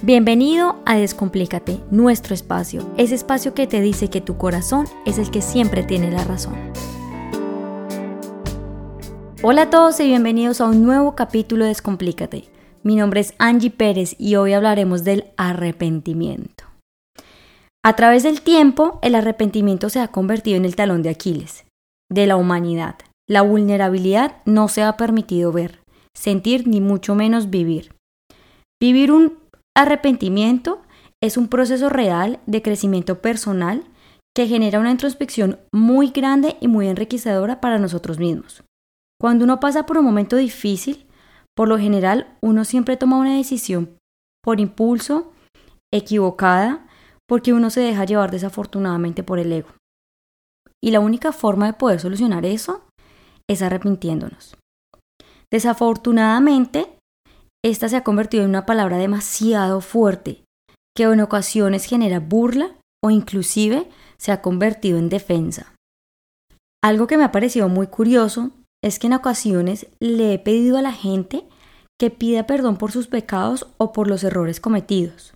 Bienvenido 0.00 0.76
a 0.86 0.96
Descomplícate, 0.96 1.80
nuestro 1.90 2.32
espacio, 2.32 2.88
ese 2.96 3.16
espacio 3.16 3.52
que 3.52 3.66
te 3.66 3.80
dice 3.80 4.08
que 4.08 4.20
tu 4.20 4.38
corazón 4.38 4.86
es 5.04 5.18
el 5.18 5.28
que 5.32 5.42
siempre 5.42 5.82
tiene 5.82 6.12
la 6.12 6.22
razón. 6.22 6.54
Hola 9.42 9.62
a 9.62 9.70
todos 9.70 9.98
y 9.98 10.06
bienvenidos 10.06 10.60
a 10.60 10.66
un 10.66 10.84
nuevo 10.84 11.16
capítulo 11.16 11.64
de 11.64 11.70
Descomplícate. 11.70 12.44
Mi 12.84 12.94
nombre 12.94 13.18
es 13.18 13.34
Angie 13.38 13.70
Pérez 13.70 14.14
y 14.20 14.36
hoy 14.36 14.52
hablaremos 14.52 15.02
del 15.02 15.32
arrepentimiento. 15.36 16.62
A 17.84 17.96
través 17.96 18.22
del 18.22 18.42
tiempo, 18.42 19.00
el 19.02 19.16
arrepentimiento 19.16 19.90
se 19.90 19.98
ha 19.98 20.08
convertido 20.08 20.58
en 20.58 20.64
el 20.64 20.76
talón 20.76 21.02
de 21.02 21.10
Aquiles 21.10 21.64
de 22.08 22.28
la 22.28 22.36
humanidad. 22.36 22.94
La 23.28 23.42
vulnerabilidad 23.42 24.36
no 24.44 24.68
se 24.68 24.82
ha 24.82 24.96
permitido 24.96 25.50
ver, 25.50 25.80
sentir 26.16 26.68
ni 26.68 26.80
mucho 26.80 27.16
menos 27.16 27.50
vivir. 27.50 27.92
Vivir 28.80 29.10
un 29.10 29.47
Arrepentimiento 29.76 30.82
es 31.22 31.36
un 31.36 31.48
proceso 31.48 31.88
real 31.88 32.40
de 32.46 32.62
crecimiento 32.62 33.20
personal 33.20 33.84
que 34.36 34.46
genera 34.46 34.78
una 34.78 34.90
introspección 34.90 35.58
muy 35.72 36.10
grande 36.10 36.56
y 36.60 36.68
muy 36.68 36.88
enriquecedora 36.88 37.60
para 37.60 37.78
nosotros 37.78 38.18
mismos. 38.18 38.62
Cuando 39.20 39.44
uno 39.44 39.58
pasa 39.58 39.84
por 39.84 39.98
un 39.98 40.04
momento 40.04 40.36
difícil, 40.36 41.06
por 41.56 41.68
lo 41.68 41.76
general 41.76 42.36
uno 42.40 42.64
siempre 42.64 42.96
toma 42.96 43.18
una 43.18 43.36
decisión 43.36 43.96
por 44.44 44.60
impulso, 44.60 45.32
equivocada, 45.92 46.86
porque 47.28 47.52
uno 47.52 47.70
se 47.70 47.80
deja 47.80 48.04
llevar 48.04 48.30
desafortunadamente 48.30 49.22
por 49.22 49.38
el 49.38 49.52
ego. 49.52 49.68
Y 50.82 50.92
la 50.92 51.00
única 51.00 51.32
forma 51.32 51.66
de 51.66 51.72
poder 51.72 51.98
solucionar 51.98 52.46
eso 52.46 52.86
es 53.50 53.62
arrepintiéndonos. 53.62 54.56
Desafortunadamente, 55.50 56.97
esta 57.64 57.88
se 57.88 57.96
ha 57.96 58.04
convertido 58.04 58.44
en 58.44 58.50
una 58.50 58.66
palabra 58.66 58.98
demasiado 58.98 59.80
fuerte, 59.80 60.44
que 60.96 61.04
en 61.04 61.20
ocasiones 61.20 61.84
genera 61.84 62.20
burla 62.20 62.76
o 63.04 63.10
inclusive 63.10 63.88
se 64.16 64.32
ha 64.32 64.42
convertido 64.42 64.98
en 64.98 65.08
defensa. 65.08 65.74
Algo 66.82 67.06
que 67.06 67.16
me 67.16 67.24
ha 67.24 67.32
parecido 67.32 67.68
muy 67.68 67.88
curioso 67.88 68.50
es 68.82 68.98
que 68.98 69.08
en 69.08 69.14
ocasiones 69.14 69.88
le 70.00 70.34
he 70.34 70.38
pedido 70.38 70.78
a 70.78 70.82
la 70.82 70.92
gente 70.92 71.44
que 71.98 72.10
pida 72.10 72.46
perdón 72.46 72.76
por 72.76 72.92
sus 72.92 73.08
pecados 73.08 73.66
o 73.76 73.92
por 73.92 74.08
los 74.08 74.22
errores 74.22 74.60
cometidos. 74.60 75.34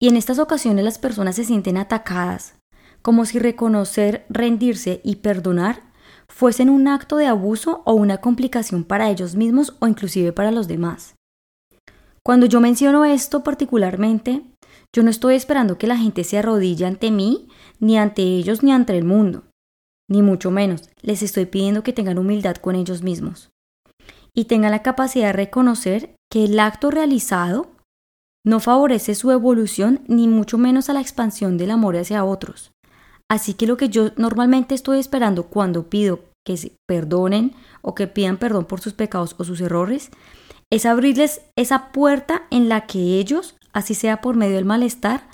Y 0.00 0.08
en 0.08 0.16
estas 0.16 0.38
ocasiones 0.38 0.84
las 0.84 0.98
personas 0.98 1.36
se 1.36 1.44
sienten 1.44 1.76
atacadas, 1.76 2.56
como 3.02 3.24
si 3.24 3.38
reconocer, 3.38 4.26
rendirse 4.28 5.00
y 5.04 5.16
perdonar 5.16 5.82
fuesen 6.28 6.68
un 6.68 6.88
acto 6.88 7.16
de 7.16 7.26
abuso 7.26 7.82
o 7.84 7.94
una 7.94 8.18
complicación 8.18 8.84
para 8.84 9.08
ellos 9.10 9.34
mismos 9.34 9.76
o 9.78 9.86
inclusive 9.86 10.32
para 10.32 10.50
los 10.50 10.68
demás. 10.68 11.14
Cuando 12.28 12.44
yo 12.44 12.60
menciono 12.60 13.06
esto 13.06 13.42
particularmente, 13.42 14.42
yo 14.94 15.02
no 15.02 15.08
estoy 15.08 15.34
esperando 15.34 15.78
que 15.78 15.86
la 15.86 15.96
gente 15.96 16.24
se 16.24 16.36
arrodille 16.36 16.84
ante 16.84 17.10
mí, 17.10 17.48
ni 17.80 17.96
ante 17.96 18.20
ellos, 18.20 18.62
ni 18.62 18.70
ante 18.70 18.94
el 18.98 19.02
mundo. 19.02 19.44
Ni 20.10 20.20
mucho 20.20 20.50
menos, 20.50 20.90
les 21.00 21.22
estoy 21.22 21.46
pidiendo 21.46 21.82
que 21.82 21.94
tengan 21.94 22.18
humildad 22.18 22.56
con 22.56 22.76
ellos 22.76 23.02
mismos. 23.02 23.48
Y 24.34 24.44
tengan 24.44 24.72
la 24.72 24.82
capacidad 24.82 25.28
de 25.28 25.32
reconocer 25.32 26.16
que 26.30 26.44
el 26.44 26.60
acto 26.60 26.90
realizado 26.90 27.70
no 28.44 28.60
favorece 28.60 29.14
su 29.14 29.30
evolución, 29.30 30.02
ni 30.06 30.28
mucho 30.28 30.58
menos 30.58 30.90
a 30.90 30.92
la 30.92 31.00
expansión 31.00 31.56
del 31.56 31.70
amor 31.70 31.96
hacia 31.96 32.26
otros. 32.26 32.72
Así 33.30 33.54
que 33.54 33.66
lo 33.66 33.78
que 33.78 33.88
yo 33.88 34.10
normalmente 34.18 34.74
estoy 34.74 34.98
esperando 34.98 35.44
cuando 35.44 35.88
pido 35.88 36.20
que 36.46 36.58
se 36.58 36.72
perdonen 36.86 37.54
o 37.80 37.94
que 37.94 38.06
pidan 38.06 38.36
perdón 38.36 38.66
por 38.66 38.82
sus 38.82 38.92
pecados 38.92 39.34
o 39.38 39.44
sus 39.44 39.62
errores 39.62 40.10
es 40.70 40.86
abrirles 40.86 41.42
esa 41.56 41.92
puerta 41.92 42.42
en 42.50 42.68
la 42.68 42.86
que 42.86 43.18
ellos, 43.18 43.56
así 43.72 43.94
sea 43.94 44.20
por 44.20 44.36
medio 44.36 44.56
del 44.56 44.64
malestar, 44.64 45.28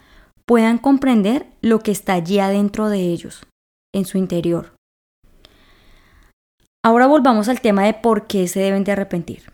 puedan 0.47 0.79
comprender 0.79 1.47
lo 1.63 1.81
que 1.81 1.91
está 1.91 2.15
allí 2.15 2.39
adentro 2.39 2.89
de 2.89 3.01
ellos, 3.01 3.47
en 3.95 4.05
su 4.05 4.19
interior. 4.19 4.75
Ahora 6.85 7.07
volvamos 7.07 7.49
al 7.49 7.61
tema 7.61 7.85
de 7.85 7.95
por 7.95 8.27
qué 8.27 8.47
se 8.47 8.61
deben 8.61 8.85
de 8.85 8.93
arrepentir. 8.93 9.51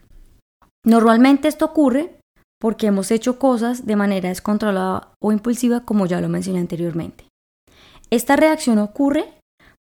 Normalmente 0.84 1.46
esto 1.46 1.66
ocurre 1.66 2.18
porque 2.60 2.88
hemos 2.88 3.10
hecho 3.10 3.38
cosas 3.38 3.86
de 3.86 3.96
manera 3.96 4.28
descontrolada 4.28 5.14
o 5.22 5.32
impulsiva, 5.32 5.80
como 5.84 6.06
ya 6.06 6.20
lo 6.20 6.28
mencioné 6.28 6.58
anteriormente. 6.58 7.24
Esta 8.10 8.36
reacción 8.36 8.78
ocurre 8.78 9.32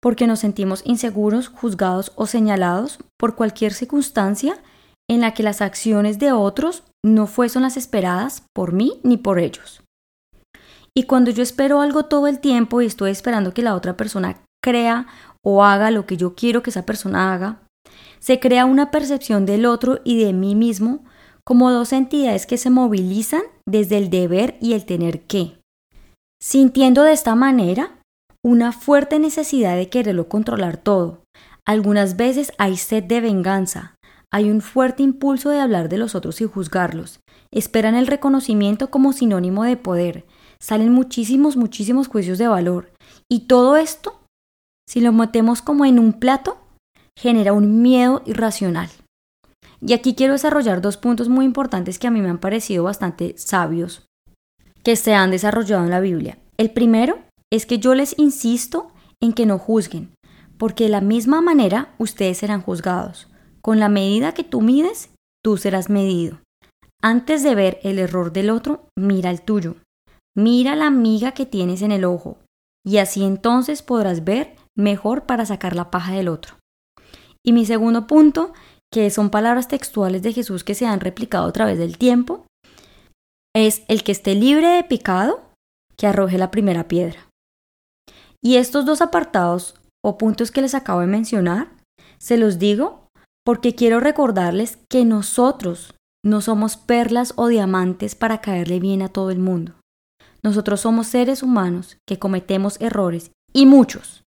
porque 0.03 0.27
nos 0.27 0.41
sentimos 0.41 0.83
inseguros, 0.85 1.49
juzgados 1.49 2.12
o 2.17 2.27
señalados 2.27 2.99
por 3.17 3.37
cualquier 3.37 3.73
circunstancia 3.73 4.59
en 5.09 5.21
la 5.21 5.34
que 5.34 5.43
las 5.43 5.61
acciones 5.61 6.19
de 6.19 6.33
otros 6.33 6.83
no 7.05 7.27
fuesen 7.27 7.62
las 7.62 7.77
esperadas 7.77 8.44
por 8.55 8.72
mí 8.72 9.00
ni 9.03 9.17
por 9.17 9.39
ellos. 9.39 9.83
Y 10.97 11.05
cuando 11.05 11.31
yo 11.31 11.43
espero 11.43 11.81
algo 11.81 12.05
todo 12.05 12.27
el 12.27 12.41
tiempo 12.41 12.81
y 12.81 12.87
estoy 12.87 13.11
esperando 13.11 13.53
que 13.53 13.62
la 13.62 13.75
otra 13.75 13.97
persona 13.97 14.43
crea 14.65 15.06
o 15.44 15.62
haga 15.62 15.91
lo 15.91 16.06
que 16.06 16.17
yo 16.17 16.34
quiero 16.34 16.62
que 16.62 16.71
esa 16.71 16.87
persona 16.87 17.33
haga, 17.33 17.61
se 18.19 18.41
crea 18.41 18.65
una 18.65 18.91
percepción 18.91 19.47
del 19.47 19.67
otro 19.67 20.00
y 20.05 20.22
de 20.22 20.33
mí 20.33 20.55
mismo 20.55 21.05
como 21.44 21.71
dos 21.71 21.93
entidades 21.93 22.47
que 22.47 22.56
se 22.56 22.71
movilizan 22.71 23.43
desde 23.67 23.99
el 23.99 24.11
deber 24.11 24.56
y 24.61 24.73
el 24.73 24.84
tener 24.84 25.23
que, 25.23 25.61
sintiendo 26.43 27.05
de 27.05 27.12
esta 27.12 27.34
manera 27.34 27.99
una 28.43 28.73
fuerte 28.73 29.19
necesidad 29.19 29.77
de 29.77 29.88
quererlo 29.88 30.28
controlar 30.28 30.77
todo. 30.77 31.23
Algunas 31.67 32.17
veces 32.17 32.53
hay 32.59 32.77
sed 32.77 33.05
de 33.05 33.21
venganza, 33.21 33.96
hay 34.32 34.50
un 34.50 34.60
fuerte 34.60 35.03
impulso 35.03 35.50
de 35.50 35.60
hablar 35.60 35.88
de 35.88 35.98
los 35.98 36.14
otros 36.14 36.41
y 36.41 36.44
juzgarlos. 36.44 37.20
Esperan 37.53 37.94
el 37.94 38.06
reconocimiento 38.06 38.91
como 38.91 39.12
sinónimo 39.12 39.64
de 39.64 39.76
poder. 39.76 40.26
Salen 40.60 40.92
muchísimos, 40.92 41.56
muchísimos 41.56 42.09
juicios 42.09 42.38
de 42.38 42.48
valor. 42.48 42.92
Y 43.31 43.47
todo 43.47 43.76
esto, 43.76 44.20
si 44.88 45.00
lo 45.00 45.12
metemos 45.12 45.62
como 45.62 45.84
en 45.84 45.98
un 45.98 46.12
plato, 46.14 46.59
genera 47.19 47.53
un 47.53 47.82
miedo 47.82 48.22
irracional. 48.26 48.91
Y 49.81 49.92
aquí 49.92 50.14
quiero 50.14 50.32
desarrollar 50.32 50.81
dos 50.81 50.97
puntos 50.97 51.28
muy 51.28 51.44
importantes 51.44 51.98
que 51.98 52.06
a 52.06 52.10
mí 52.10 52.20
me 52.20 52.31
han 52.31 52.38
parecido 52.38 52.84
bastante 52.84 53.34
sabios 53.38 54.06
que 54.82 54.94
se 54.94 55.14
han 55.14 55.32
desarrollado 55.32 55.82
en 55.82 55.91
la 55.91 55.98
Biblia. 55.98 56.38
El 56.58 56.70
primero 56.70 57.19
es 57.53 57.66
que 57.66 57.81
yo 57.81 57.94
les 57.97 58.16
insisto 58.19 58.93
en 59.20 59.32
que 59.32 59.44
no 59.44 59.58
juzguen, 59.58 60.14
porque 60.58 60.84
de 60.84 60.91
la 60.91 61.00
misma 61.00 61.41
manera 61.41 61.94
ustedes 61.98 62.38
serán 62.38 62.62
juzgados. 62.62 63.28
Con 63.66 63.81
la 63.81 63.88
medida 63.88 64.32
que 64.32 64.44
tú 64.44 64.60
mides, 64.60 65.10
tú 65.44 65.56
serás 65.56 65.91
medido. 65.91 66.38
Antes 67.03 67.43
de 67.43 67.56
ver 67.56 67.81
el 67.82 67.99
error 67.99 68.32
del 68.32 68.50
otro, 68.50 68.91
mira 68.97 69.28
el 69.28 69.43
tuyo. 69.43 69.75
Mira 70.37 70.77
la 70.77 70.91
miga 70.91 71.32
que 71.32 71.47
tienes 71.47 71.82
en 71.82 71.91
el 71.91 72.05
ojo, 72.05 72.38
y 72.87 72.99
así 72.99 73.25
entonces 73.25 73.82
podrás 73.82 74.22
ver 74.22 74.55
mejor 74.78 75.26
para 75.26 75.44
sacar 75.47 75.75
la 75.75 75.91
paja 75.91 76.12
del 76.12 76.28
otro. 76.28 76.55
Y 77.44 77.53
mi 77.53 77.66
segundo 77.66 78.06
punto, 78.06 78.53
que 78.94 79.10
son 79.10 79.31
palabras 79.31 79.66
textuales 79.66 80.22
de 80.22 80.32
Jesús 80.32 80.62
que 80.62 80.76
se 80.76 80.87
han 80.87 81.00
replicado 81.00 81.49
a 81.49 81.53
través 81.53 81.76
del 81.76 81.99
tiempo, 81.99 82.47
es 83.53 83.82
el 83.88 84.05
que 84.05 84.12
esté 84.12 84.37
libre 84.37 84.69
de 84.69 84.84
pecado, 84.84 85.41
que 85.97 86.06
arroje 86.06 86.38
la 86.38 86.53
primera 86.53 86.87
piedra. 86.87 87.19
Y 88.41 88.59
estos 88.59 88.87
dos 88.87 89.00
apartados 89.03 89.75
o 90.05 90.19
puntos 90.19 90.53
que 90.53 90.62
les 90.62 90.76
acabo 90.76 91.00
de 91.00 91.09
mencionar, 91.09 91.72
se 92.19 92.37
los 92.37 92.60
digo 92.60 93.06
porque 93.47 93.77
quiero 93.77 94.01
recordarles 94.01 94.77
que 94.91 95.05
nosotros 95.05 95.95
no 96.25 96.41
somos 96.41 96.77
perlas 96.77 97.33
o 97.37 97.47
diamantes 97.47 98.17
para 98.17 98.41
caerle 98.41 98.81
bien 98.81 99.03
a 99.03 99.09
todo 99.09 99.31
el 99.31 99.39
mundo. 99.39 99.75
Nosotros 100.43 100.81
somos 100.81 101.07
seres 101.07 101.45
humanos 101.45 101.97
que 102.09 102.19
cometemos 102.19 102.77
errores 102.81 103.31
y 103.53 103.67
muchos. 103.67 104.25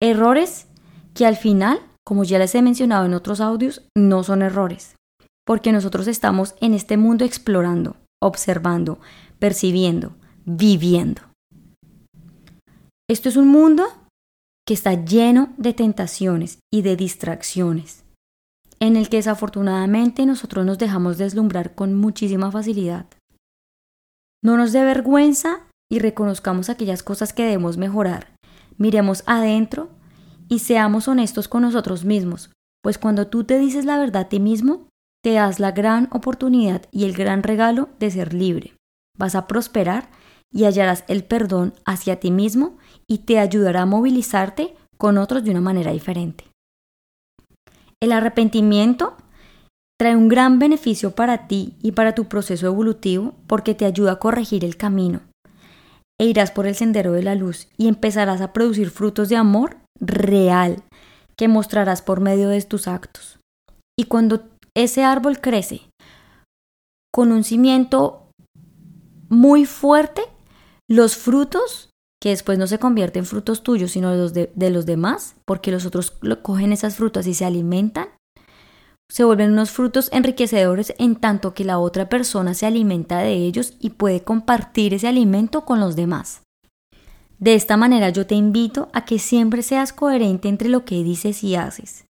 Errores 0.00 0.68
que 1.12 1.26
al 1.26 1.36
final, 1.36 1.80
como 2.06 2.22
ya 2.22 2.38
les 2.38 2.54
he 2.54 2.62
mencionado 2.62 3.04
en 3.04 3.14
otros 3.14 3.40
audios, 3.40 3.82
no 3.96 4.22
son 4.22 4.42
errores, 4.42 4.94
porque 5.44 5.72
nosotros 5.72 6.06
estamos 6.06 6.54
en 6.60 6.72
este 6.72 6.96
mundo 6.96 7.24
explorando, 7.24 7.96
observando, 8.22 9.00
percibiendo, 9.40 10.14
viviendo. 10.44 11.22
Esto 13.10 13.28
es 13.28 13.36
un 13.36 13.48
mundo 13.48 13.88
que 14.64 14.74
está 14.74 15.04
lleno 15.04 15.52
de 15.56 15.72
tentaciones 15.72 16.60
y 16.72 16.82
de 16.82 16.94
distracciones 16.94 18.05
en 18.80 18.96
el 18.96 19.08
que 19.08 19.18
desafortunadamente 19.18 20.26
nosotros 20.26 20.64
nos 20.66 20.78
dejamos 20.78 21.18
deslumbrar 21.18 21.74
con 21.74 21.94
muchísima 21.94 22.50
facilidad. 22.50 23.06
No 24.42 24.56
nos 24.56 24.72
dé 24.72 24.84
vergüenza 24.84 25.60
y 25.90 25.98
reconozcamos 25.98 26.68
aquellas 26.68 27.02
cosas 27.02 27.32
que 27.32 27.44
debemos 27.44 27.78
mejorar. 27.78 28.34
Miremos 28.76 29.22
adentro 29.26 29.88
y 30.48 30.60
seamos 30.60 31.08
honestos 31.08 31.48
con 31.48 31.62
nosotros 31.62 32.04
mismos, 32.04 32.50
pues 32.82 32.98
cuando 32.98 33.26
tú 33.26 33.44
te 33.44 33.58
dices 33.58 33.84
la 33.84 33.98
verdad 33.98 34.22
a 34.22 34.28
ti 34.28 34.38
mismo, 34.38 34.88
te 35.22 35.32
das 35.32 35.58
la 35.58 35.72
gran 35.72 36.08
oportunidad 36.12 36.82
y 36.92 37.04
el 37.04 37.14
gran 37.14 37.42
regalo 37.42 37.88
de 37.98 38.10
ser 38.10 38.32
libre. 38.32 38.74
Vas 39.18 39.34
a 39.34 39.46
prosperar 39.46 40.08
y 40.52 40.64
hallarás 40.64 41.04
el 41.08 41.24
perdón 41.24 41.74
hacia 41.84 42.20
ti 42.20 42.30
mismo 42.30 42.78
y 43.08 43.18
te 43.18 43.38
ayudará 43.38 43.82
a 43.82 43.86
movilizarte 43.86 44.76
con 44.98 45.18
otros 45.18 45.44
de 45.44 45.50
una 45.50 45.60
manera 45.60 45.92
diferente. 45.92 46.44
El 48.02 48.12
arrepentimiento 48.12 49.16
Trae 49.98 50.14
un 50.14 50.28
gran 50.28 50.58
beneficio 50.58 51.12
para 51.12 51.46
ti 51.48 51.74
y 51.82 51.92
para 51.92 52.14
tu 52.14 52.26
proceso 52.26 52.66
evolutivo 52.66 53.34
porque 53.46 53.74
te 53.74 53.86
ayuda 53.86 54.12
a 54.12 54.18
corregir 54.18 54.62
el 54.64 54.76
camino. 54.76 55.22
E 56.20 56.26
irás 56.26 56.50
por 56.50 56.66
el 56.66 56.74
sendero 56.74 57.12
de 57.12 57.22
la 57.22 57.34
luz 57.34 57.68
y 57.78 57.88
empezarás 57.88 58.42
a 58.42 58.52
producir 58.52 58.90
frutos 58.90 59.30
de 59.30 59.36
amor 59.36 59.78
real 59.98 60.82
que 61.36 61.48
mostrarás 61.48 62.02
por 62.02 62.20
medio 62.20 62.50
de 62.50 62.60
tus 62.62 62.88
actos. 62.88 63.38
Y 63.98 64.04
cuando 64.04 64.44
ese 64.74 65.02
árbol 65.02 65.40
crece 65.40 65.88
con 67.12 67.32
un 67.32 67.44
cimiento 67.44 68.30
muy 69.30 69.64
fuerte, 69.64 70.22
los 70.88 71.16
frutos, 71.16 71.88
que 72.26 72.30
después 72.30 72.58
no 72.58 72.66
se 72.66 72.80
convierten 72.80 73.20
en 73.20 73.26
frutos 73.26 73.62
tuyos, 73.62 73.92
sino 73.92 74.10
de 74.10 74.16
los, 74.16 74.32
de 74.32 74.70
los 74.70 74.84
demás, 74.84 75.36
porque 75.44 75.70
los 75.70 75.86
otros 75.86 76.10
cogen 76.42 76.72
esas 76.72 76.96
frutas 76.96 77.24
y 77.28 77.34
se 77.34 77.44
alimentan, 77.44 78.08
se 79.08 79.22
vuelven 79.22 79.52
unos 79.52 79.70
frutos 79.70 80.08
enriquecedores 80.12 80.92
en 80.98 81.14
tanto 81.14 81.54
que 81.54 81.64
la 81.64 81.78
otra 81.78 82.08
persona 82.08 82.54
se 82.54 82.66
alimenta 82.66 83.18
de 83.18 83.34
ellos 83.34 83.74
y 83.78 83.90
puede 83.90 84.24
compartir 84.24 84.92
ese 84.92 85.06
alimento 85.06 85.64
con 85.64 85.78
los 85.78 85.94
demás. 85.94 86.42
De 87.38 87.54
esta 87.54 87.76
manera 87.76 88.10
yo 88.10 88.26
te 88.26 88.34
invito 88.34 88.88
a 88.92 89.04
que 89.04 89.20
siempre 89.20 89.62
seas 89.62 89.92
coherente 89.92 90.48
entre 90.48 90.68
lo 90.68 90.84
que 90.84 91.04
dices 91.04 91.44
y 91.44 91.54
haces. 91.54 92.06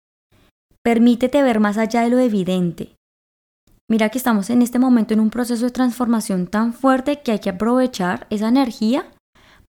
Permítete 0.81 1.44
ver 1.44 1.59
más 1.59 1.77
allá 1.77 2.03
de 2.03 2.09
lo 2.09 2.19
evidente. 2.19 2.95
Mira 3.89 4.07
que 4.07 4.18
estamos 4.18 4.50
en 4.50 4.61
este 4.61 4.79
momento 4.79 5.13
en 5.13 5.19
un 5.19 5.29
proceso 5.29 5.65
de 5.65 5.71
transformación 5.71 6.47
tan 6.47 6.71
fuerte 6.71 7.21
que 7.21 7.33
hay 7.33 7.39
que 7.39 7.50
aprovechar 7.50 8.27
esa 8.29 8.47
energía 8.47 9.11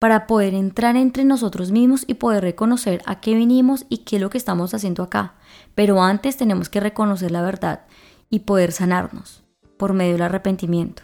para 0.05 0.27
poder 0.27 0.53
entrar 0.53 0.95
entre 0.97 1.25
nosotros 1.25 1.71
mismos 1.71 2.03
y 2.05 2.13
poder 2.13 2.43
reconocer 2.43 3.01
a 3.07 3.21
qué 3.21 3.33
vinimos 3.33 3.87
y 3.89 4.03
qué 4.05 4.17
es 4.17 4.21
lo 4.21 4.29
que 4.29 4.37
estamos 4.37 4.71
haciendo 4.75 5.01
acá. 5.01 5.33
Pero 5.73 6.03
antes 6.03 6.37
tenemos 6.37 6.69
que 6.69 6.79
reconocer 6.79 7.31
la 7.31 7.41
verdad 7.41 7.85
y 8.29 8.41
poder 8.41 8.71
sanarnos 8.71 9.43
por 9.77 9.93
medio 9.93 10.11
del 10.11 10.21
arrepentimiento. 10.21 11.01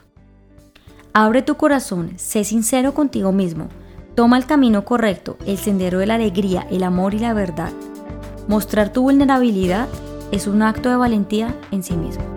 Abre 1.14 1.42
tu 1.42 1.56
corazón, 1.56 2.12
sé 2.18 2.44
sincero 2.44 2.94
contigo 2.94 3.32
mismo, 3.32 3.70
toma 4.14 4.38
el 4.38 4.46
camino 4.46 4.86
correcto, 4.86 5.36
el 5.48 5.58
sendero 5.58 5.98
de 5.98 6.06
la 6.06 6.14
alegría, 6.14 6.68
el 6.70 6.84
amor 6.84 7.16
y 7.16 7.20
la 7.22 7.34
verdad. 7.34 7.74
Mostrar 8.48 8.94
tu 8.94 9.02
vulnerabilidad 9.02 9.90
es 10.32 10.46
un 10.46 10.62
acto 10.62 10.90
de 10.90 10.98
valentía 10.98 11.56
en 11.72 11.82
sí 11.82 11.98
mismo. 11.98 12.31